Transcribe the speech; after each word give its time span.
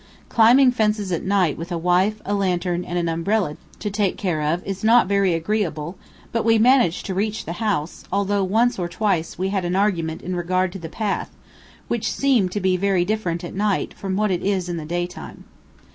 Climbing 0.29 0.71
fences 0.71 1.11
at 1.11 1.21
night 1.23 1.59
with 1.59 1.71
a 1.71 1.77
wife, 1.77 2.23
a 2.25 2.33
lantern, 2.33 2.83
and 2.83 2.97
an 2.97 3.07
umbrella 3.07 3.55
to 3.77 3.91
take 3.91 4.17
care 4.17 4.41
of, 4.41 4.65
is 4.65 4.83
not 4.83 5.05
very 5.05 5.35
agreeable, 5.35 5.95
but 6.31 6.43
we 6.43 6.57
managed 6.57 7.05
to 7.05 7.13
reach 7.13 7.45
the 7.45 7.53
house, 7.61 8.03
although 8.11 8.43
once 8.43 8.79
or 8.79 8.87
twice 8.89 9.37
we 9.37 9.49
had 9.49 9.63
an 9.63 9.75
argument 9.75 10.23
in 10.23 10.35
regard 10.35 10.71
to 10.71 10.79
the 10.79 10.89
path, 10.89 11.29
which 11.87 12.11
seemed 12.11 12.51
to 12.53 12.59
be 12.59 12.77
very 12.77 13.05
different 13.05 13.43
at 13.43 13.53
night 13.53 13.93
from 13.93 14.15
what 14.15 14.31
it 14.31 14.41
was 14.41 14.67
in 14.67 14.77
the 14.77 14.85
day 14.85 15.05
time. 15.05 15.43